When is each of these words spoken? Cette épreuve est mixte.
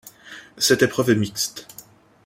Cette 0.57 0.81
épreuve 0.81 1.11
est 1.11 1.15
mixte. 1.15 1.67